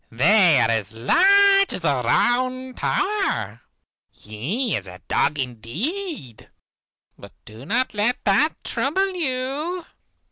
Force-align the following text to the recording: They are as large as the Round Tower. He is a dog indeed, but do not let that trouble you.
They 0.09 0.59
are 0.59 0.71
as 0.71 0.93
large 0.95 1.73
as 1.73 1.81
the 1.81 2.01
Round 2.03 2.75
Tower. 2.75 3.61
He 4.09 4.75
is 4.75 4.87
a 4.87 4.97
dog 5.07 5.37
indeed, 5.37 6.49
but 7.19 7.33
do 7.45 7.67
not 7.67 7.93
let 7.93 8.17
that 8.23 8.63
trouble 8.63 9.13
you. 9.13 9.85